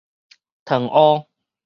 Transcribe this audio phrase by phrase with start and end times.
[0.65, 1.27] 糖烏